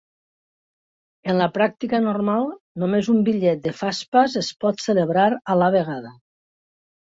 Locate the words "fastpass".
3.83-4.41